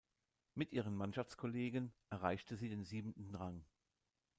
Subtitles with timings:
[0.55, 3.63] Mit ihren Mannschaftskollegen erreichte sie den siebenten Rang.